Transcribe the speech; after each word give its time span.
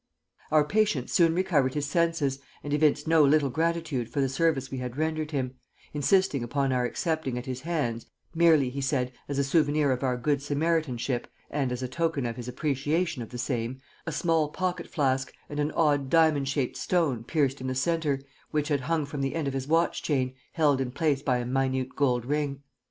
Our 0.49 0.63
patient 0.63 1.11
soon 1.11 1.35
recovered 1.35 1.75
his 1.75 1.85
senses 1.85 2.39
and 2.63 2.73
evinced 2.73 3.07
no 3.07 3.23
little 3.23 3.51
gratitude 3.51 4.09
for 4.09 4.19
the 4.19 4.29
service 4.29 4.71
we 4.71 4.79
had 4.79 4.97
rendered 4.97 5.29
him, 5.29 5.53
insisting 5.93 6.43
upon 6.43 6.71
our 6.71 6.85
accepting 6.85 7.37
at 7.37 7.45
his 7.45 7.61
hands, 7.61 8.07
merely, 8.33 8.71
he 8.71 8.81
said, 8.81 9.11
as 9.29 9.37
a 9.37 9.43
souvenir 9.43 9.91
of 9.91 10.01
our 10.01 10.17
good 10.17 10.41
Samaritanship, 10.41 11.27
and 11.51 11.71
as 11.71 11.83
a 11.83 11.87
token 11.87 12.25
of 12.25 12.35
his 12.35 12.47
appreciation 12.47 13.21
of 13.21 13.29
the 13.29 13.37
same, 13.37 13.79
a 14.07 14.11
small 14.11 14.49
pocket 14.49 14.87
flask 14.87 15.31
and 15.47 15.59
an 15.59 15.69
odd 15.73 16.09
diamond 16.09 16.47
shaped 16.49 16.77
stone 16.77 17.23
pierced 17.23 17.61
in 17.61 17.67
the 17.67 17.75
centre, 17.75 18.19
which 18.49 18.69
had 18.69 18.81
hung 18.81 19.05
from 19.05 19.21
the 19.21 19.35
end 19.35 19.47
of 19.47 19.53
his 19.53 19.67
watch 19.67 20.01
chain, 20.01 20.33
held 20.53 20.81
in 20.81 20.89
place 20.89 21.21
by 21.21 21.37
a 21.37 21.45
minute 21.45 21.95
gold 21.95 22.25
ring. 22.25 22.63